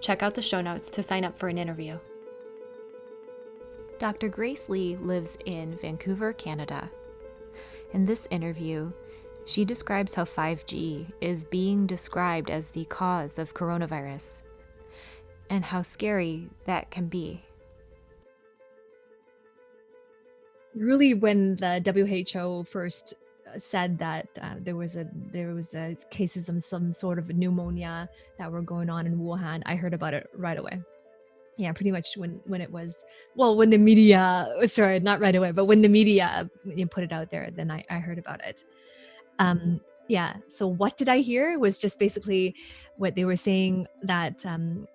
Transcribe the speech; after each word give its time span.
check 0.00 0.22
out 0.22 0.34
the 0.34 0.42
show 0.42 0.60
notes 0.60 0.90
to 0.90 1.02
sign 1.02 1.24
up 1.24 1.38
for 1.38 1.48
an 1.48 1.58
interview. 1.58 1.98
Dr. 3.98 4.28
Grace 4.28 4.68
Lee 4.68 4.96
lives 4.96 5.36
in 5.44 5.76
Vancouver, 5.76 6.32
Canada. 6.32 6.90
In 7.92 8.06
this 8.06 8.26
interview, 8.30 8.92
she 9.44 9.64
describes 9.64 10.14
how 10.14 10.24
5G 10.24 11.12
is 11.20 11.44
being 11.44 11.86
described 11.86 12.50
as 12.50 12.70
the 12.70 12.86
cause 12.86 13.38
of 13.38 13.52
coronavirus 13.52 14.42
and 15.50 15.64
how 15.64 15.82
scary 15.82 16.48
that 16.64 16.90
can 16.90 17.08
be. 17.08 17.44
Really, 20.74 21.14
when 21.14 21.56
the 21.56 21.82
WHO 21.84 22.64
first 22.64 23.14
said 23.58 23.98
that 23.98 24.28
uh, 24.40 24.54
there 24.60 24.76
was 24.76 24.96
a 24.96 25.06
there 25.32 25.54
was 25.54 25.74
a 25.74 25.96
cases 26.10 26.48
of 26.48 26.62
some 26.62 26.92
sort 26.92 27.18
of 27.18 27.28
pneumonia 27.28 28.08
that 28.38 28.50
were 28.50 28.62
going 28.62 28.90
on 28.90 29.06
in 29.06 29.18
Wuhan. 29.18 29.62
I 29.66 29.76
heard 29.76 29.94
about 29.94 30.14
it 30.14 30.28
right 30.34 30.58
away. 30.58 30.80
Yeah, 31.56 31.72
pretty 31.72 31.90
much 31.90 32.16
when 32.16 32.40
when 32.46 32.60
it 32.60 32.70
was 32.70 33.04
well 33.36 33.56
when 33.56 33.70
the 33.70 33.78
media 33.78 34.48
sorry 34.64 34.98
not 35.00 35.20
right 35.20 35.36
away 35.36 35.52
but 35.52 35.66
when 35.66 35.82
the 35.82 35.88
media 35.88 36.48
you 36.64 36.86
put 36.86 37.04
it 37.04 37.12
out 37.12 37.30
there 37.30 37.50
then 37.50 37.70
I, 37.70 37.84
I 37.90 37.98
heard 37.98 38.18
about 38.18 38.44
it. 38.44 38.64
Um, 39.38 39.80
yeah. 40.08 40.36
So 40.48 40.66
what 40.66 40.96
did 40.96 41.08
I 41.08 41.18
hear? 41.18 41.58
Was 41.58 41.78
just 41.78 41.98
basically 41.98 42.54
what 42.96 43.14
they 43.14 43.24
were 43.24 43.36
saying 43.36 43.86
that 44.02 44.44
um, 44.44 44.88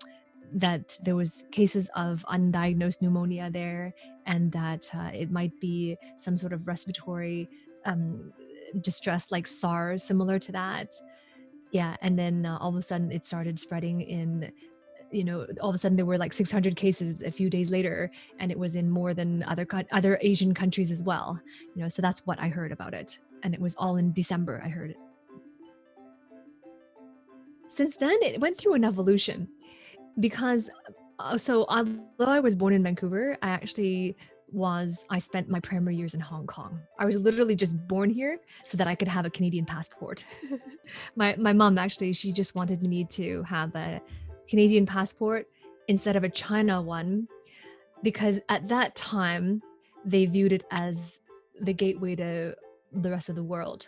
that 0.54 0.98
there 1.04 1.16
was 1.16 1.44
cases 1.52 1.90
of 1.96 2.26
undiagnosed 2.30 3.02
pneumonia 3.02 3.50
there 3.52 3.94
and 4.26 4.52
that 4.52 4.90
uh, 4.94 5.12
it 5.14 5.32
might 5.32 5.60
be 5.60 5.98
some 6.18 6.36
sort 6.36 6.54
of 6.54 6.68
respiratory 6.68 7.50
um, 7.86 8.34
distress 8.82 9.32
like 9.32 9.48
SARS, 9.48 10.04
similar 10.04 10.40
to 10.40 10.52
that. 10.52 10.94
Yeah, 11.72 11.96
and 12.02 12.18
then 12.18 12.46
uh, 12.46 12.58
all 12.60 12.70
of 12.70 12.76
a 12.76 12.82
sudden 12.82 13.12
it 13.12 13.26
started 13.26 13.60
spreading 13.60 14.02
in 14.02 14.52
you 15.12 15.24
know 15.24 15.46
all 15.62 15.70
of 15.70 15.76
a 15.76 15.78
sudden 15.78 15.96
there 15.96 16.06
were 16.06 16.18
like 16.18 16.34
600 16.34 16.76
cases 16.76 17.22
a 17.22 17.32
few 17.32 17.50
days 17.50 17.70
later 17.70 18.12
and 18.40 18.52
it 18.52 18.60
was 18.60 18.76
in 18.76 18.90
more 18.90 19.14
than 19.14 19.44
other 19.44 19.68
other 19.92 20.18
asian 20.22 20.54
countries 20.54 20.92
as 20.92 21.04
well 21.04 21.40
you 21.76 21.82
know 21.82 21.88
so 21.88 22.02
that's 22.02 22.26
what 22.26 22.40
i 22.40 22.48
heard 22.48 22.72
about 22.72 22.94
it 22.94 23.20
and 23.44 23.54
it 23.54 23.62
was 23.62 23.76
all 23.76 23.98
in 23.98 24.12
december 24.14 24.62
i 24.66 24.68
heard 24.68 24.90
it 24.92 24.98
since 27.68 27.96
then 27.96 28.18
it 28.22 28.40
went 28.42 28.58
through 28.58 28.74
an 28.74 28.84
evolution 28.84 29.48
because 30.20 30.70
uh, 31.20 31.38
so 31.38 31.66
although 31.70 32.04
i 32.20 32.40
was 32.40 32.56
born 32.56 32.74
in 32.74 32.84
vancouver 32.84 33.38
i 33.42 33.50
actually 33.50 34.16
was 34.52 35.06
I 35.10 35.20
spent 35.20 35.50
my 35.50 35.60
primary 35.60 35.96
years 35.96 36.14
in 36.14 36.20
Hong 36.20 36.48
Kong. 36.48 36.80
I 37.00 37.06
was 37.06 37.18
literally 37.20 37.56
just 37.56 37.76
born 37.88 38.10
here 38.10 38.40
so 38.64 38.78
that 38.78 38.88
I 38.88 38.96
could 38.96 39.08
have 39.08 39.26
a 39.26 39.30
Canadian 39.30 39.66
passport. 39.66 40.26
my 41.16 41.36
my 41.38 41.54
mom 41.54 41.78
actually 41.78 42.14
she 42.14 42.32
just 42.32 42.56
wanted 42.56 42.82
me 42.82 43.06
to 43.06 43.44
have 43.44 43.76
a 43.76 44.02
Canadian 44.48 44.86
passport 44.86 45.48
instead 45.88 46.16
of 46.16 46.24
a 46.24 46.30
China 46.30 46.82
one 46.82 47.28
because 48.04 48.40
at 48.50 48.68
that 48.68 48.96
time 48.96 49.62
they 50.06 50.26
viewed 50.26 50.54
it 50.54 50.64
as 50.72 51.18
the 51.60 51.74
gateway 51.74 52.16
to 52.16 52.56
the 52.92 53.10
rest 53.10 53.30
of 53.30 53.36
the 53.36 53.44
world 53.44 53.88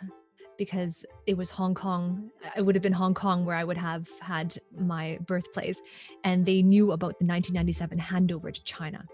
because 0.58 1.06
it 1.26 1.36
was 1.36 1.50
Hong 1.50 1.74
Kong. 1.74 2.30
It 2.56 2.62
would 2.62 2.74
have 2.74 2.82
been 2.82 2.92
Hong 2.92 3.14
Kong 3.14 3.44
where 3.44 3.54
I 3.54 3.62
would 3.62 3.78
have 3.78 4.08
had 4.20 4.56
my 4.76 5.18
birthplace. 5.24 5.80
And 6.24 6.44
they 6.44 6.62
knew 6.62 6.90
about 6.90 7.18
the 7.20 7.26
1997 7.26 7.98
handover 7.98 8.52
to 8.52 8.64
China 8.64 9.06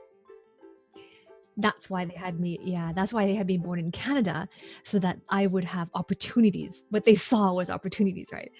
that's 1.56 1.88
why 1.88 2.04
they 2.04 2.14
had 2.14 2.40
me 2.40 2.58
yeah 2.62 2.92
that's 2.94 3.12
why 3.12 3.26
they 3.26 3.34
had 3.34 3.46
me 3.46 3.56
born 3.56 3.78
in 3.78 3.90
canada 3.92 4.48
so 4.82 4.98
that 4.98 5.18
i 5.28 5.46
would 5.46 5.64
have 5.64 5.88
opportunities. 5.94 6.86
What 6.90 7.04
they 7.04 7.14
saw 7.14 7.52
was 7.52 7.70
opportunities 7.70 8.28
right? 8.32 8.50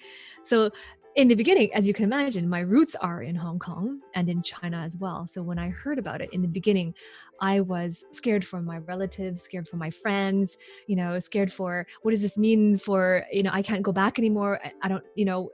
So 0.43 0.71
in 1.15 1.29
the 1.29 1.35
beginning 1.35 1.73
as 1.73 1.87
you 1.87 1.93
can 1.93 2.03
imagine 2.03 2.49
my 2.49 2.59
roots 2.59 2.95
are 2.95 3.21
in 3.21 3.35
hong 3.35 3.59
kong 3.59 4.01
and 4.13 4.27
in 4.29 4.41
china 4.41 4.77
as 4.77 4.97
well. 4.97 5.27
So 5.27 5.41
when 5.41 5.59
i 5.59 5.69
heard 5.69 5.99
about 5.99 6.21
it 6.21 6.29
in 6.33 6.41
the 6.41 6.47
beginning 6.47 6.93
i 7.41 7.59
was 7.59 8.05
scared 8.11 8.45
for 8.45 8.61
my 8.61 8.77
relatives 8.79 9.43
scared 9.43 9.67
for 9.67 9.75
my 9.75 9.89
friends 9.89 10.57
you 10.87 10.95
know 10.95 11.19
scared 11.19 11.51
for 11.51 11.85
what 12.01 12.11
does 12.11 12.21
this 12.21 12.37
mean 12.37 12.77
for 12.77 13.25
you 13.31 13.43
know 13.43 13.51
i 13.53 13.61
can't 13.61 13.83
go 13.83 13.91
back 13.91 14.17
anymore. 14.17 14.61
I 14.81 14.87
don't 14.87 15.03
you 15.15 15.25
know 15.25 15.49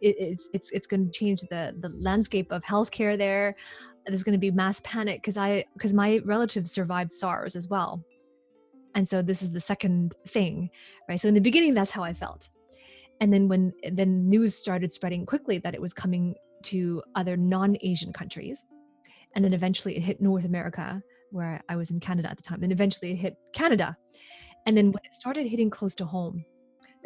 it, 0.00 0.16
it's 0.18 0.48
it's 0.52 0.70
it's 0.70 0.86
going 0.86 1.06
to 1.06 1.10
change 1.10 1.40
the 1.42 1.74
the 1.80 1.88
landscape 1.88 2.50
of 2.50 2.62
healthcare 2.62 3.16
there 3.16 3.56
there's 4.06 4.22
going 4.22 4.32
to 4.32 4.38
be 4.38 4.50
mass 4.50 4.80
panic 4.84 5.20
because 5.20 5.36
I 5.36 5.64
because 5.74 5.94
my 5.94 6.20
relatives 6.24 6.70
survived 6.70 7.12
SARS 7.12 7.56
as 7.56 7.68
well. 7.68 8.04
And 8.94 9.08
so 9.08 9.20
this 9.20 9.42
is 9.42 9.52
the 9.52 9.60
second 9.60 10.14
thing, 10.28 10.70
right? 11.08 11.20
So 11.20 11.28
in 11.28 11.34
the 11.34 11.40
beginning 11.40 11.74
that's 11.74 11.90
how 11.90 12.02
I 12.02 12.14
felt. 12.14 12.48
And 13.20 13.32
then 13.32 13.48
when 13.48 13.72
then 13.92 14.28
news 14.28 14.54
started 14.54 14.92
spreading 14.92 15.26
quickly 15.26 15.58
that 15.58 15.74
it 15.74 15.80
was 15.80 15.92
coming 15.92 16.34
to 16.64 17.02
other 17.14 17.36
non-Asian 17.36 18.12
countries. 18.12 18.64
And 19.34 19.44
then 19.44 19.52
eventually 19.52 19.96
it 19.96 20.02
hit 20.02 20.20
North 20.20 20.44
America 20.44 21.02
where 21.30 21.60
I 21.68 21.76
was 21.76 21.90
in 21.90 22.00
Canada 22.00 22.30
at 22.30 22.36
the 22.36 22.42
time. 22.42 22.60
Then 22.60 22.72
eventually 22.72 23.12
it 23.12 23.16
hit 23.16 23.36
Canada. 23.52 23.96
And 24.64 24.76
then 24.76 24.86
when 24.92 25.04
it 25.04 25.14
started 25.14 25.46
hitting 25.46 25.70
close 25.70 25.94
to 25.96 26.04
home, 26.04 26.44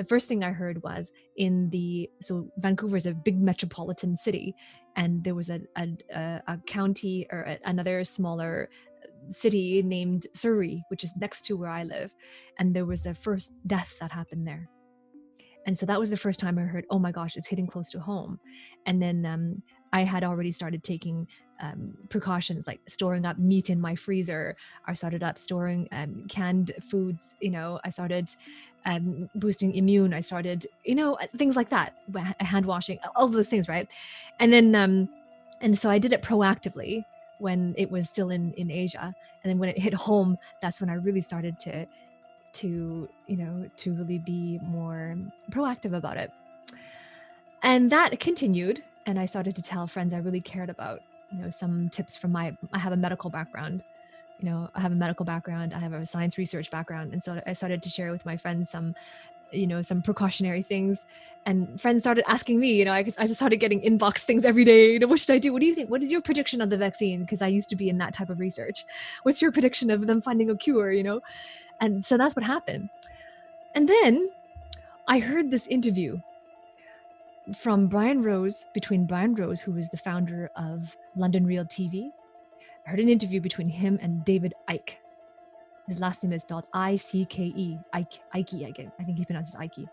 the 0.00 0.06
first 0.06 0.28
thing 0.28 0.42
I 0.42 0.52
heard 0.52 0.82
was 0.82 1.12
in 1.36 1.68
the 1.68 2.08
so 2.22 2.50
Vancouver 2.56 2.96
is 2.96 3.04
a 3.04 3.12
big 3.12 3.38
metropolitan 3.38 4.16
city, 4.16 4.54
and 4.96 5.22
there 5.22 5.34
was 5.34 5.50
a 5.50 5.60
a, 5.76 6.40
a 6.48 6.56
county 6.66 7.26
or 7.30 7.40
a, 7.42 7.58
another 7.66 8.02
smaller 8.04 8.70
uh, 9.04 9.30
city 9.30 9.82
named 9.82 10.26
Surrey, 10.32 10.82
which 10.88 11.04
is 11.04 11.12
next 11.20 11.44
to 11.46 11.56
where 11.58 11.68
I 11.68 11.84
live, 11.84 12.14
and 12.58 12.74
there 12.74 12.86
was 12.86 13.02
the 13.02 13.14
first 13.14 13.52
death 13.66 13.94
that 14.00 14.10
happened 14.10 14.48
there. 14.48 14.70
And 15.66 15.78
so 15.78 15.84
that 15.84 16.00
was 16.00 16.08
the 16.08 16.16
first 16.16 16.40
time 16.40 16.58
I 16.58 16.62
heard, 16.62 16.86
oh 16.88 16.98
my 16.98 17.12
gosh, 17.12 17.36
it's 17.36 17.48
hitting 17.48 17.66
close 17.66 17.90
to 17.90 18.00
home. 18.00 18.40
And 18.86 19.02
then 19.02 19.26
um, 19.26 19.62
I 19.92 20.04
had 20.04 20.24
already 20.24 20.52
started 20.52 20.82
taking 20.82 21.26
um, 21.60 21.96
precautions 22.08 22.66
like 22.66 22.80
storing 22.88 23.24
up 23.24 23.38
meat 23.38 23.70
in 23.70 23.80
my 23.80 23.94
freezer. 23.94 24.56
I 24.86 24.94
started 24.94 25.22
up 25.22 25.38
storing 25.38 25.88
um, 25.92 26.26
canned 26.28 26.72
foods. 26.82 27.34
You 27.40 27.50
know, 27.50 27.80
I 27.84 27.90
started 27.90 28.34
um, 28.84 29.28
boosting 29.34 29.74
immune. 29.74 30.14
I 30.14 30.20
started, 30.20 30.66
you 30.84 30.94
know, 30.94 31.14
uh, 31.14 31.26
things 31.36 31.56
like 31.56 31.70
that, 31.70 31.94
hand 32.40 32.66
washing, 32.66 32.98
all 33.14 33.28
those 33.28 33.48
things, 33.48 33.68
right? 33.68 33.88
And 34.38 34.52
then, 34.52 34.74
um, 34.74 35.08
and 35.60 35.78
so 35.78 35.90
I 35.90 35.98
did 35.98 36.12
it 36.12 36.22
proactively 36.22 37.04
when 37.38 37.74
it 37.78 37.90
was 37.90 38.08
still 38.08 38.30
in 38.30 38.52
in 38.54 38.70
Asia, 38.70 39.14
and 39.42 39.50
then 39.50 39.58
when 39.58 39.68
it 39.68 39.78
hit 39.78 39.94
home, 39.94 40.38
that's 40.60 40.80
when 40.80 40.90
I 40.90 40.94
really 40.94 41.20
started 41.20 41.58
to 41.60 41.86
to 42.52 43.08
you 43.26 43.36
know 43.36 43.70
to 43.76 43.92
really 43.94 44.18
be 44.18 44.58
more 44.62 45.16
proactive 45.52 45.94
about 45.94 46.16
it 46.16 46.32
and 47.62 47.92
that 47.92 48.18
continued 48.18 48.82
and 49.06 49.18
I 49.18 49.26
started 49.26 49.56
to 49.56 49.62
tell 49.62 49.86
friends 49.86 50.14
I 50.14 50.18
really 50.18 50.40
cared 50.40 50.70
about, 50.70 51.00
you 51.32 51.42
know, 51.42 51.50
some 51.50 51.88
tips 51.88 52.16
from 52.16 52.32
my 52.32 52.56
I 52.72 52.78
have 52.78 52.92
a 52.92 52.96
medical 52.96 53.30
background. 53.30 53.82
You 54.38 54.48
know, 54.48 54.70
I 54.74 54.80
have 54.80 54.92
a 54.92 54.96
medical 54.96 55.26
background, 55.26 55.74
I 55.74 55.78
have 55.78 55.92
a 55.92 56.06
science 56.06 56.38
research 56.38 56.70
background. 56.70 57.12
And 57.12 57.22
so 57.22 57.40
I 57.46 57.52
started 57.52 57.82
to 57.82 57.90
share 57.90 58.10
with 58.10 58.24
my 58.24 58.38
friends 58.38 58.70
some, 58.70 58.94
you 59.52 59.66
know, 59.66 59.82
some 59.82 60.00
precautionary 60.00 60.62
things. 60.62 61.04
And 61.44 61.78
friends 61.80 62.02
started 62.02 62.24
asking 62.26 62.58
me, 62.58 62.72
you 62.72 62.86
know, 62.86 62.92
I, 62.92 63.00
I 63.18 63.26
just 63.26 63.36
started 63.36 63.58
getting 63.58 63.82
inbox 63.82 64.18
things 64.20 64.46
every 64.46 64.64
day. 64.64 64.92
You 64.92 64.98
know, 64.98 65.08
what 65.08 65.20
should 65.20 65.34
I 65.34 65.38
do? 65.38 65.52
What 65.52 65.60
do 65.60 65.66
you 65.66 65.74
think? 65.74 65.90
What 65.90 66.02
is 66.02 66.10
your 66.10 66.22
prediction 66.22 66.62
of 66.62 66.70
the 66.70 66.78
vaccine? 66.78 67.20
Because 67.20 67.42
I 67.42 67.48
used 67.48 67.68
to 67.68 67.76
be 67.76 67.90
in 67.90 67.98
that 67.98 68.14
type 68.14 68.30
of 68.30 68.40
research. 68.40 68.86
What's 69.24 69.42
your 69.42 69.52
prediction 69.52 69.90
of 69.90 70.06
them 70.06 70.22
finding 70.22 70.48
a 70.48 70.56
cure, 70.56 70.90
you 70.90 71.02
know? 71.02 71.20
And 71.80 72.04
so 72.04 72.16
that's 72.16 72.34
what 72.34 72.44
happened. 72.44 72.88
And 73.74 73.88
then 73.88 74.30
I 75.06 75.18
heard 75.18 75.50
this 75.50 75.66
interview 75.66 76.20
from 77.54 77.86
Brian 77.86 78.22
Rose, 78.22 78.66
between 78.74 79.06
Brian 79.06 79.34
Rose, 79.34 79.60
who 79.60 79.72
was 79.72 79.88
the 79.88 79.96
founder 79.96 80.50
of 80.56 80.96
London 81.16 81.46
Real 81.46 81.64
TV, 81.64 82.10
I 82.86 82.90
heard 82.90 83.00
an 83.00 83.08
interview 83.08 83.40
between 83.40 83.68
him 83.68 83.98
and 84.02 84.24
David 84.24 84.54
Icke. 84.68 84.94
His 85.86 85.98
last 85.98 86.22
name 86.22 86.32
is 86.32 86.42
spelled 86.42 86.66
I 86.72 86.96
C 86.96 87.24
K 87.24 87.52
E. 87.56 87.78
Ike, 87.92 88.20
Ike, 88.32 88.54
I. 88.54 88.90
I 88.98 89.04
think 89.04 89.18
he 89.18 89.24
pronounces 89.24 89.54
Ike. 89.54 89.88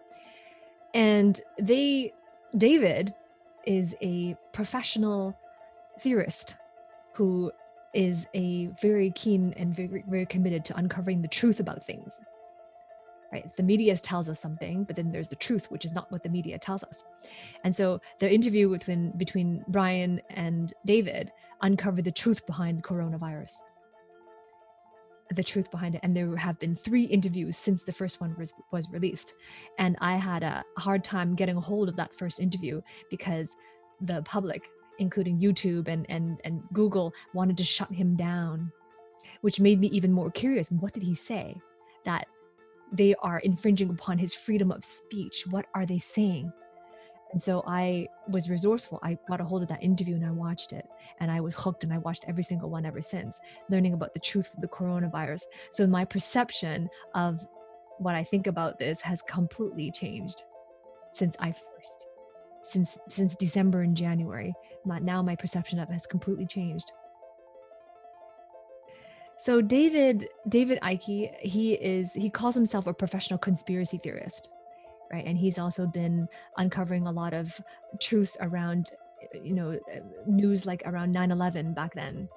And 0.94 1.40
they, 1.60 2.14
David, 2.58 3.14
is 3.66 3.96
a 4.02 4.36
professional 4.54 5.38
theorist 6.00 6.56
who 7.14 7.52
is 7.94 8.28
a 8.34 8.68
very 8.82 9.12
keen 9.12 9.54
and 9.58 9.76
very 9.76 10.04
very 10.08 10.26
committed 10.26 10.64
to 10.66 10.78
uncovering 10.78 11.22
the 11.22 11.28
truth 11.28 11.60
about 11.60 11.86
things 11.86 12.20
right? 13.32 13.56
The 13.56 13.64
media 13.64 13.96
tells 13.98 14.30
us 14.30 14.40
something 14.40 14.84
but 14.84 14.96
then 14.96 15.12
there's 15.12 15.30
the 15.30 15.36
truth 15.36 15.70
which 15.70 15.86
is 15.86 15.92
not 15.92 16.12
what 16.12 16.24
the 16.24 16.30
media 16.30 16.58
tells 16.58 16.84
us. 16.84 17.04
And 17.64 17.76
so 17.76 18.02
the 18.20 18.32
interview 18.32 18.70
between 18.70 19.12
between 19.18 19.64
brian 19.68 20.22
and 20.30 20.74
david 20.86 21.32
uncovered 21.62 22.06
the 22.06 22.12
truth 22.12 22.46
behind 22.46 22.84
coronavirus. 22.84 23.64
The 25.36 25.44
truth 25.44 25.70
behind 25.72 25.96
it. 25.96 26.02
And 26.04 26.16
there 26.16 26.38
have 26.38 26.58
been 26.58 26.76
three 26.76 27.04
interviews 27.04 27.58
since 27.58 27.84
the 27.84 27.92
first 27.92 28.22
one 28.22 28.36
was 28.38 28.54
was 28.72 28.90
released. 28.90 29.34
And 29.78 29.98
i 30.00 30.16
had 30.16 30.44
a 30.44 30.64
hard 30.78 31.04
time 31.04 31.36
getting 31.36 31.58
a 31.58 31.62
hold 31.62 31.90
of 31.90 31.96
that 31.98 32.14
first 32.14 32.40
interview 32.40 32.82
because 33.10 33.50
the 34.02 34.22
public 34.24 34.62
including 35.00 35.40
youtube 35.40 35.88
and 35.88 36.06
and 36.10 36.40
and 36.44 36.62
google 36.74 37.14
wanted 37.34 37.58
to 37.58 37.64
shut 37.64 37.92
him 37.92 38.16
down 38.16 38.72
which 39.42 39.60
made 39.60 39.80
me 39.80 39.88
even 39.88 40.12
more 40.12 40.32
curious. 40.32 40.72
What 40.72 40.94
did 40.94 41.04
he 41.04 41.16
say 41.16 41.58
that 42.06 42.28
they 42.92 43.14
are 43.22 43.40
infringing 43.40 43.90
upon 43.90 44.18
his 44.18 44.34
freedom 44.34 44.72
of 44.72 44.86
speech 44.86 45.46
what 45.50 45.66
are 45.74 45.86
they 45.86 46.00
saying 46.00 46.52
and 47.32 47.42
so 47.42 47.64
I 47.68 48.08
was 48.30 48.50
resourceful. 48.50 49.00
I 49.04 49.18
got 49.28 49.42
a 49.42 49.44
hold 49.44 49.62
of 49.62 49.70
that 49.70 49.84
interview 49.84 50.16
and 50.16 50.26
I 50.26 50.32
watched 50.32 50.72
it. 50.72 50.88
And 51.20 51.30
I 51.30 51.42
was 51.42 51.56
hooked 51.56 51.84
and 51.84 51.94
I 51.94 51.98
watched 51.98 52.26
every 52.28 52.44
single 52.44 52.70
one 52.70 52.86
ever 52.86 53.02
since, 53.02 53.40
learning 53.70 53.94
about 53.94 54.14
the 54.14 54.20
truth 54.20 54.50
of 54.54 54.62
the 54.62 54.68
coronavirus. 54.68 55.44
So 55.72 55.86
my 55.88 56.06
perception 56.06 56.90
of 57.16 57.46
what 57.98 58.16
I 58.16 58.24
think 58.24 58.48
about 58.48 58.80
this 58.80 59.02
has 59.02 59.22
completely 59.22 59.92
changed 59.92 60.44
since 61.12 61.36
I 61.40 61.52
first 61.52 62.06
since 62.64 62.98
since 63.08 63.36
December 63.36 63.82
and 63.82 63.96
January. 63.96 64.54
My, 64.86 65.00
now 65.00 65.22
my 65.22 65.36
perception 65.36 65.80
of 65.80 65.90
it 65.90 65.94
has 65.94 66.06
completely 66.06 66.46
changed. 66.46 66.92
So 69.38 69.62
David 69.62 70.28
David 70.50 70.80
Icke, 70.82 71.38
he 71.40 71.74
is 71.74 72.14
he 72.14 72.30
calls 72.30 72.56
himself 72.56 72.88
a 72.88 72.94
professional 72.94 73.38
conspiracy 73.38 73.98
theorist 73.98 74.50
right? 75.12 75.26
And 75.26 75.38
he's 75.38 75.58
also 75.58 75.86
been 75.86 76.28
uncovering 76.58 77.08
a 77.08 77.12
lot 77.12 77.34
of 77.34 77.60
truths 78.00 78.38
around 78.42 78.92
you 79.44 79.54
know 79.54 79.80
news 80.28 80.66
like 80.66 80.84
around 80.86 81.14
9-11 81.14 81.74
back 81.74 81.94
then 81.96 82.30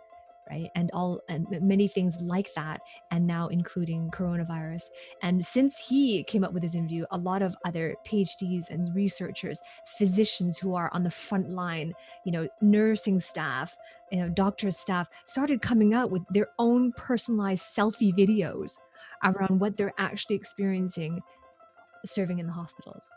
right? 0.50 0.70
And 0.74 0.90
all 0.92 1.20
and 1.28 1.46
many 1.60 1.86
things 1.86 2.20
like 2.20 2.52
that 2.54 2.80
and 3.10 3.26
now 3.26 3.48
including 3.48 4.10
coronavirus. 4.10 4.88
And 5.22 5.44
since 5.44 5.76
he 5.76 6.24
came 6.24 6.42
up 6.42 6.52
with 6.52 6.62
his 6.62 6.74
interview 6.74 7.04
a 7.10 7.18
lot 7.18 7.42
of 7.42 7.54
other 7.64 7.94
phds 8.06 8.70
and 8.70 8.94
researchers 8.94 9.60
physicians 9.98 10.58
who 10.58 10.74
are 10.74 10.90
on 10.92 11.02
the 11.02 11.10
front 11.10 11.50
line 11.50 11.94
you 12.24 12.32
know 12.32 12.48
nursing 12.60 13.20
staff 13.20 13.76
you 14.10 14.18
know 14.18 14.28
doctors 14.28 14.76
staff 14.76 15.08
started 15.24 15.62
coming 15.62 15.94
out 15.94 16.10
with 16.10 16.22
their 16.30 16.48
own 16.58 16.92
personalized 16.92 17.62
selfie 17.62 18.12
videos 18.16 18.76
around 19.24 19.60
what 19.60 19.76
they're 19.76 19.94
actually 19.98 20.36
experiencing 20.36 21.20
serving 22.04 22.38
in 22.38 22.46
the 22.46 22.52
hospitals. 22.52 23.10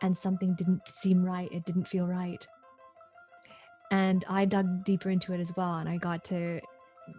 And 0.00 0.16
something 0.16 0.54
didn't 0.54 0.88
seem 0.88 1.24
right. 1.24 1.50
It 1.52 1.64
didn't 1.64 1.88
feel 1.88 2.06
right. 2.06 2.46
And 3.90 4.24
I 4.28 4.44
dug 4.44 4.84
deeper 4.84 5.10
into 5.10 5.32
it 5.32 5.40
as 5.40 5.52
well. 5.56 5.76
And 5.76 5.88
I 5.88 5.96
got 5.96 6.24
to 6.24 6.60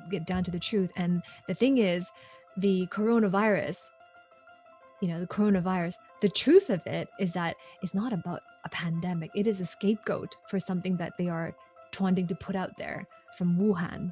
get 0.10 0.26
down 0.26 0.44
to 0.46 0.52
the 0.52 0.60
truth. 0.60 0.92
And 0.96 1.22
the 1.48 1.54
thing 1.54 1.80
is, 1.80 2.10
the 2.58 2.88
coronavirus, 2.88 3.80
you 5.02 5.10
know, 5.10 5.20
the 5.20 5.28
coronavirus, 5.28 5.96
the 6.22 6.30
truth 6.30 6.70
of 6.70 6.86
it 6.86 7.10
is 7.20 7.34
that 7.34 7.56
it's 7.82 7.94
not 7.94 8.14
about 8.14 8.42
a 8.66 8.70
pandemic. 8.70 9.32
It 9.36 9.48
is 9.48 9.60
a 9.62 9.66
scapegoat 9.66 10.36
for 10.48 10.60
something 10.60 10.98
that 10.98 11.14
they 11.18 11.28
are 11.28 11.56
wanting 12.00 12.28
to 12.28 12.36
put 12.36 12.56
out 12.56 12.78
there 12.78 13.08
from 13.38 13.58
Wuhan 13.58 14.12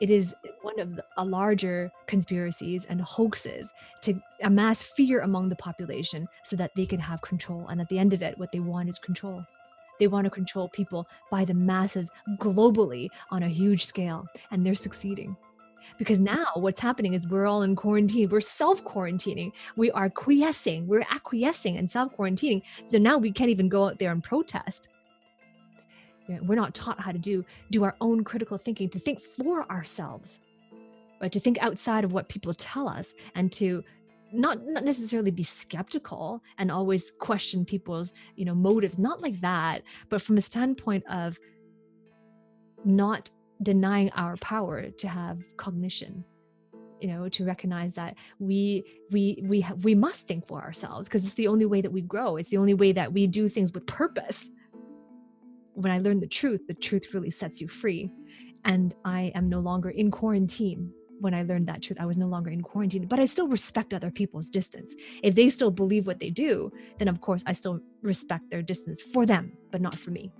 it 0.00 0.10
is 0.10 0.34
one 0.62 0.78
of 0.78 0.96
the, 0.96 1.04
a 1.16 1.24
larger 1.24 1.90
conspiracies 2.06 2.84
and 2.88 3.00
hoaxes 3.00 3.72
to 4.02 4.20
amass 4.42 4.82
fear 4.82 5.20
among 5.20 5.48
the 5.48 5.56
population 5.56 6.28
so 6.42 6.56
that 6.56 6.72
they 6.76 6.86
can 6.86 7.00
have 7.00 7.22
control. 7.22 7.66
And 7.68 7.80
at 7.80 7.88
the 7.88 7.98
end 7.98 8.12
of 8.12 8.22
it, 8.22 8.38
what 8.38 8.52
they 8.52 8.60
want 8.60 8.88
is 8.88 8.98
control. 8.98 9.44
They 9.98 10.06
want 10.06 10.26
to 10.26 10.30
control 10.30 10.68
people 10.68 11.08
by 11.30 11.46
the 11.46 11.54
masses 11.54 12.10
globally 12.38 13.08
on 13.30 13.42
a 13.42 13.48
huge 13.48 13.86
scale, 13.86 14.26
and 14.50 14.64
they're 14.64 14.74
succeeding. 14.74 15.36
Because 15.96 16.18
now 16.18 16.46
what's 16.56 16.80
happening 16.80 17.14
is 17.14 17.26
we're 17.28 17.46
all 17.46 17.62
in 17.62 17.74
quarantine. 17.74 18.28
We're 18.28 18.40
self 18.40 18.84
quarantining. 18.84 19.52
We 19.76 19.90
are 19.92 20.10
quiescing. 20.10 20.86
We're 20.86 21.06
acquiescing 21.10 21.78
and 21.78 21.90
self 21.90 22.14
quarantining. 22.14 22.60
So 22.84 22.98
now 22.98 23.16
we 23.16 23.32
can't 23.32 23.48
even 23.48 23.70
go 23.70 23.86
out 23.86 23.98
there 23.98 24.12
and 24.12 24.22
protest 24.22 24.88
we're 26.42 26.54
not 26.54 26.74
taught 26.74 27.00
how 27.00 27.12
to 27.12 27.18
do 27.18 27.44
do 27.70 27.84
our 27.84 27.96
own 28.00 28.24
critical 28.24 28.58
thinking 28.58 28.88
to 28.88 28.98
think 28.98 29.20
for 29.20 29.70
ourselves 29.70 30.40
right? 31.20 31.32
To 31.32 31.40
think 31.40 31.58
outside 31.60 32.04
of 32.04 32.12
what 32.12 32.28
people 32.28 32.54
tell 32.54 32.88
us 32.88 33.14
and 33.34 33.52
to 33.52 33.82
not 34.32 34.66
not 34.66 34.84
necessarily 34.84 35.30
be 35.30 35.44
skeptical 35.44 36.42
and 36.58 36.70
always 36.70 37.12
question 37.20 37.64
people's 37.64 38.12
you 38.34 38.44
know 38.44 38.54
motives 38.54 38.98
not 38.98 39.22
like 39.22 39.40
that 39.40 39.82
but 40.08 40.20
from 40.20 40.36
a 40.36 40.40
standpoint 40.40 41.04
of 41.08 41.38
not 42.84 43.30
denying 43.62 44.10
our 44.10 44.36
power 44.38 44.90
to 44.90 45.08
have 45.08 45.38
cognition 45.56 46.24
you 47.00 47.08
know 47.08 47.28
to 47.28 47.44
recognize 47.44 47.94
that 47.94 48.16
we 48.40 48.84
we 49.12 49.42
we 49.44 49.60
ha- 49.60 49.74
we 49.82 49.94
must 49.94 50.26
think 50.26 50.46
for 50.48 50.60
ourselves 50.60 51.08
because 51.08 51.24
it's 51.24 51.34
the 51.34 51.46
only 51.46 51.66
way 51.66 51.80
that 51.80 51.92
we 51.92 52.00
grow. 52.00 52.36
It's 52.36 52.48
the 52.48 52.56
only 52.56 52.74
way 52.74 52.92
that 52.92 53.12
we 53.12 53.26
do 53.26 53.48
things 53.48 53.72
with 53.72 53.86
purpose 53.86 54.48
when 55.76 55.92
I 55.92 55.98
learned 55.98 56.22
the 56.22 56.26
truth, 56.26 56.66
the 56.66 56.74
truth 56.74 57.12
really 57.12 57.30
sets 57.30 57.60
you 57.60 57.68
free. 57.68 58.10
And 58.64 58.94
I 59.04 59.30
am 59.34 59.48
no 59.48 59.60
longer 59.60 59.90
in 59.90 60.10
quarantine. 60.10 60.90
When 61.20 61.34
I 61.34 61.42
learned 61.42 61.66
that 61.68 61.82
truth, 61.82 61.98
I 62.00 62.06
was 62.06 62.16
no 62.16 62.26
longer 62.26 62.50
in 62.50 62.62
quarantine, 62.62 63.06
but 63.06 63.20
I 63.20 63.26
still 63.26 63.46
respect 63.46 63.94
other 63.94 64.10
people's 64.10 64.48
distance. 64.48 64.94
If 65.22 65.34
they 65.34 65.48
still 65.48 65.70
believe 65.70 66.06
what 66.06 66.18
they 66.18 66.30
do, 66.30 66.72
then 66.98 67.08
of 67.08 67.20
course 67.20 67.42
I 67.46 67.52
still 67.52 67.80
respect 68.02 68.50
their 68.50 68.62
distance 68.62 69.02
for 69.02 69.24
them, 69.24 69.52
but 69.70 69.80
not 69.80 69.94
for 69.94 70.10
me. 70.10 70.30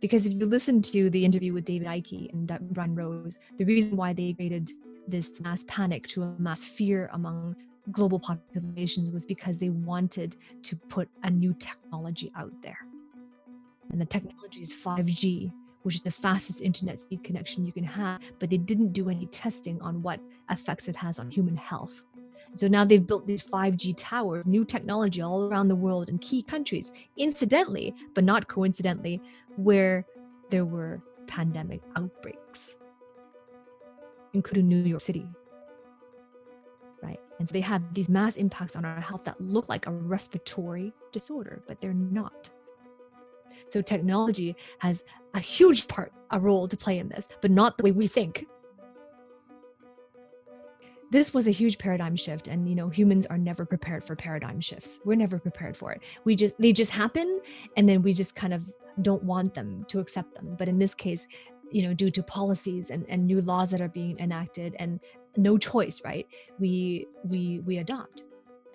Because 0.00 0.26
if 0.26 0.34
you 0.34 0.46
listen 0.46 0.82
to 0.82 1.08
the 1.10 1.24
interview 1.24 1.52
with 1.52 1.64
David 1.64 1.88
Icke 1.88 2.32
and 2.32 2.58
Brian 2.72 2.94
Rose, 2.94 3.38
the 3.56 3.64
reason 3.64 3.96
why 3.96 4.12
they 4.12 4.32
created 4.32 4.70
this 5.08 5.40
mass 5.40 5.64
panic 5.66 6.06
to 6.08 6.22
a 6.22 6.34
mass 6.38 6.64
fear 6.64 7.08
among 7.12 7.56
global 7.90 8.18
populations 8.18 9.10
was 9.10 9.24
because 9.24 9.58
they 9.58 9.70
wanted 9.70 10.36
to 10.62 10.76
put 10.76 11.08
a 11.22 11.30
new 11.30 11.54
technology 11.54 12.30
out 12.36 12.52
there 12.62 12.85
and 13.90 14.00
the 14.00 14.06
technology 14.06 14.60
is 14.60 14.74
5G, 14.74 15.52
which 15.82 15.94
is 15.94 16.02
the 16.02 16.10
fastest 16.10 16.60
internet 16.60 17.00
speed 17.00 17.22
connection 17.22 17.64
you 17.64 17.72
can 17.72 17.84
have, 17.84 18.20
but 18.38 18.50
they 18.50 18.56
didn't 18.56 18.92
do 18.92 19.08
any 19.08 19.26
testing 19.26 19.80
on 19.80 20.02
what 20.02 20.20
effects 20.50 20.88
it 20.88 20.96
has 20.96 21.18
on 21.18 21.30
human 21.30 21.56
health. 21.56 22.02
So 22.54 22.68
now 22.68 22.84
they've 22.84 23.06
built 23.06 23.26
these 23.26 23.42
5G 23.42 23.94
towers, 23.96 24.46
new 24.46 24.64
technology 24.64 25.20
all 25.20 25.48
around 25.48 25.68
the 25.68 25.76
world 25.76 26.08
in 26.08 26.18
key 26.18 26.42
countries, 26.42 26.90
incidentally, 27.16 27.94
but 28.14 28.24
not 28.24 28.48
coincidentally, 28.48 29.20
where 29.56 30.06
there 30.50 30.64
were 30.64 31.02
pandemic 31.26 31.82
outbreaks, 31.96 32.76
including 34.32 34.68
New 34.68 34.82
York 34.82 35.02
City. 35.02 35.26
Right. 37.02 37.20
And 37.38 37.48
so 37.48 37.52
they 37.52 37.60
have 37.60 37.94
these 37.94 38.08
mass 38.08 38.36
impacts 38.36 38.74
on 38.74 38.84
our 38.84 39.00
health 39.00 39.24
that 39.24 39.40
look 39.40 39.68
like 39.68 39.86
a 39.86 39.92
respiratory 39.92 40.92
disorder, 41.12 41.62
but 41.66 41.80
they're 41.80 41.94
not. 41.94 42.50
So 43.68 43.82
technology 43.82 44.56
has 44.78 45.04
a 45.34 45.40
huge 45.40 45.88
part, 45.88 46.12
a 46.30 46.40
role 46.40 46.68
to 46.68 46.76
play 46.76 46.98
in 46.98 47.08
this, 47.08 47.28
but 47.40 47.50
not 47.50 47.76
the 47.76 47.84
way 47.84 47.90
we 47.90 48.06
think. 48.06 48.46
This 51.10 51.32
was 51.32 51.46
a 51.46 51.52
huge 51.52 51.78
paradigm 51.78 52.16
shift 52.16 52.48
and 52.48 52.68
you 52.68 52.74
know 52.74 52.88
humans 52.88 53.26
are 53.26 53.38
never 53.38 53.64
prepared 53.64 54.02
for 54.02 54.16
paradigm 54.16 54.60
shifts. 54.60 54.98
We're 55.04 55.14
never 55.14 55.38
prepared 55.38 55.76
for 55.76 55.92
it. 55.92 56.02
We 56.24 56.34
just 56.34 56.58
they 56.58 56.72
just 56.72 56.90
happen 56.90 57.40
and 57.76 57.88
then 57.88 58.02
we 58.02 58.12
just 58.12 58.34
kind 58.34 58.52
of 58.52 58.68
don't 59.02 59.22
want 59.22 59.54
them 59.54 59.84
to 59.88 60.00
accept 60.00 60.34
them. 60.34 60.56
But 60.58 60.68
in 60.68 60.78
this 60.78 60.94
case, 60.94 61.28
you 61.70 61.82
know 61.82 61.94
due 61.94 62.10
to 62.10 62.22
policies 62.22 62.90
and, 62.90 63.06
and 63.08 63.26
new 63.26 63.40
laws 63.40 63.70
that 63.70 63.80
are 63.80 63.88
being 63.88 64.18
enacted 64.18 64.76
and 64.78 65.00
no 65.36 65.58
choice 65.58 66.00
right 66.04 66.26
we 66.58 67.06
we 67.24 67.60
we 67.60 67.78
adopt 67.78 68.24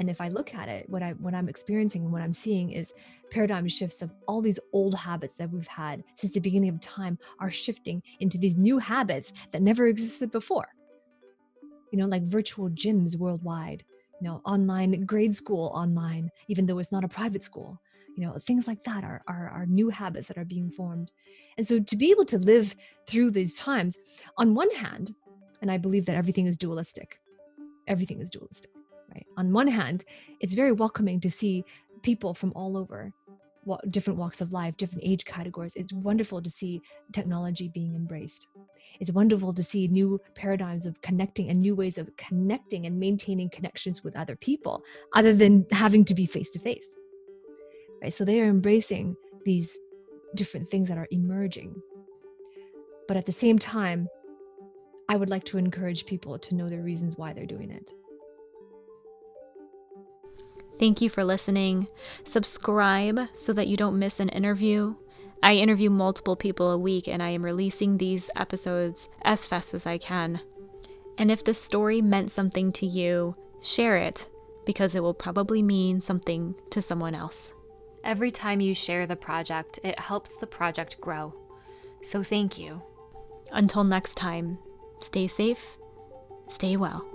and 0.01 0.09
if 0.09 0.19
i 0.19 0.27
look 0.27 0.55
at 0.55 0.67
it 0.67 0.89
what 0.89 1.03
i 1.03 1.11
what 1.11 1.35
i'm 1.35 1.47
experiencing 1.47 2.01
and 2.03 2.11
what 2.11 2.23
i'm 2.23 2.33
seeing 2.33 2.71
is 2.71 2.91
paradigm 3.29 3.67
shifts 3.69 4.01
of 4.01 4.11
all 4.27 4.41
these 4.41 4.59
old 4.73 4.95
habits 4.95 5.37
that 5.37 5.49
we've 5.49 5.67
had 5.67 6.03
since 6.15 6.33
the 6.33 6.39
beginning 6.39 6.69
of 6.69 6.79
time 6.81 7.17
are 7.39 7.51
shifting 7.51 8.01
into 8.19 8.37
these 8.39 8.57
new 8.57 8.79
habits 8.79 9.31
that 9.51 9.61
never 9.61 9.87
existed 9.87 10.31
before. 10.31 10.67
You 11.91 11.99
know 11.99 12.07
like 12.07 12.23
virtual 12.23 12.69
gyms 12.69 13.17
worldwide 13.17 13.85
you 14.19 14.27
know 14.27 14.41
online 14.43 15.05
grade 15.05 15.33
school 15.33 15.71
online 15.73 16.29
even 16.47 16.65
though 16.65 16.79
it's 16.79 16.91
not 16.91 17.03
a 17.03 17.07
private 17.07 17.43
school. 17.43 17.79
You 18.17 18.25
know 18.25 18.37
things 18.39 18.67
like 18.67 18.83
that 18.83 19.03
are, 19.03 19.21
are 19.27 19.49
are 19.49 19.65
new 19.67 19.89
habits 19.89 20.27
that 20.27 20.37
are 20.37 20.45
being 20.45 20.71
formed. 20.71 21.11
And 21.57 21.67
so 21.67 21.79
to 21.79 21.95
be 21.95 22.09
able 22.11 22.25
to 22.25 22.39
live 22.39 22.75
through 23.07 23.31
these 23.31 23.55
times. 23.55 23.97
On 24.37 24.55
one 24.55 24.71
hand, 24.71 25.13
and 25.61 25.69
I 25.69 25.77
believe 25.77 26.05
that 26.07 26.15
everything 26.15 26.47
is 26.47 26.57
dualistic, 26.57 27.19
everything 27.87 28.19
is 28.19 28.29
dualistic, 28.29 28.71
right? 29.13 29.25
On 29.37 29.53
one 29.53 29.67
hand, 29.67 30.03
it's 30.39 30.53
very 30.53 30.71
welcoming 30.71 31.19
to 31.21 31.29
see 31.29 31.63
people 32.01 32.33
from 32.33 32.51
all 32.55 32.77
over 32.77 33.13
what 33.63 33.91
different 33.91 34.17
walks 34.17 34.41
of 34.41 34.53
life, 34.53 34.75
different 34.77 35.03
age 35.05 35.23
categories. 35.25 35.73
It's 35.75 35.93
wonderful 35.93 36.41
to 36.41 36.49
see 36.49 36.81
technology 37.13 37.69
being 37.69 37.95
embraced. 37.95 38.47
It's 38.99 39.11
wonderful 39.11 39.53
to 39.53 39.63
see 39.63 39.87
new 39.87 40.19
paradigms 40.35 40.85
of 40.85 41.01
connecting 41.01 41.49
and 41.49 41.61
new 41.61 41.75
ways 41.75 41.97
of 41.97 42.09
connecting 42.17 42.85
and 42.85 42.99
maintaining 42.99 43.49
connections 43.49 44.03
with 44.03 44.17
other 44.17 44.35
people, 44.35 44.83
other 45.13 45.33
than 45.33 45.65
having 45.71 46.05
to 46.05 46.15
be 46.15 46.25
face 46.25 46.49
to 46.51 46.59
face. 46.59 46.95
Right? 48.01 48.13
So 48.13 48.25
they 48.25 48.41
are 48.41 48.49
embracing 48.49 49.15
these 49.45 49.77
different 50.35 50.71
things 50.71 50.89
that 50.89 50.97
are 50.97 51.07
emerging. 51.11 51.75
But 53.07 53.17
at 53.17 53.25
the 53.25 53.31
same 53.31 53.59
time, 53.59 54.07
I 55.07 55.17
would 55.17 55.29
like 55.29 55.43
to 55.45 55.57
encourage 55.57 56.05
people 56.05 56.39
to 56.39 56.55
know 56.55 56.69
the 56.69 56.79
reasons 56.79 57.17
why 57.17 57.33
they're 57.33 57.45
doing 57.45 57.69
it. 57.69 57.91
Thank 60.81 60.99
you 60.99 61.11
for 61.11 61.23
listening. 61.23 61.89
Subscribe 62.23 63.19
so 63.35 63.53
that 63.53 63.67
you 63.67 63.77
don't 63.77 63.99
miss 63.99 64.19
an 64.19 64.29
interview. 64.29 64.95
I 65.43 65.53
interview 65.53 65.91
multiple 65.91 66.35
people 66.35 66.71
a 66.71 66.77
week 66.77 67.07
and 67.07 67.21
I 67.21 67.29
am 67.29 67.45
releasing 67.45 67.97
these 67.97 68.31
episodes 68.35 69.07
as 69.21 69.45
fast 69.45 69.75
as 69.75 69.85
I 69.85 69.99
can. 69.99 70.41
And 71.19 71.29
if 71.29 71.43
the 71.43 71.53
story 71.53 72.01
meant 72.01 72.31
something 72.31 72.71
to 72.71 72.87
you, 72.87 73.35
share 73.61 73.95
it 73.95 74.27
because 74.65 74.95
it 74.95 75.03
will 75.03 75.13
probably 75.13 75.61
mean 75.61 76.01
something 76.01 76.55
to 76.71 76.81
someone 76.81 77.13
else. 77.13 77.53
Every 78.03 78.31
time 78.31 78.59
you 78.59 78.73
share 78.73 79.05
the 79.05 79.15
project, 79.15 79.77
it 79.83 79.99
helps 79.99 80.35
the 80.35 80.47
project 80.47 80.99
grow. 80.99 81.35
So 82.01 82.23
thank 82.23 82.57
you. 82.57 82.81
Until 83.51 83.83
next 83.83 84.15
time, 84.15 84.57
stay 84.99 85.27
safe, 85.27 85.77
stay 86.49 86.75
well. 86.75 87.05